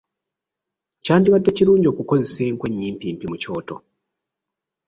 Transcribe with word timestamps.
Kyandibadde 1.03 1.49
kirungi 1.57 1.87
okukozesa 1.89 2.41
enku 2.49 2.63
ennyimpimpi 2.69 3.25
mu 3.31 3.37
kyoto. 3.41 3.75